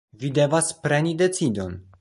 Vi 0.21 0.31
devas 0.37 0.71
preni 0.87 1.15
decidon. 1.23 1.81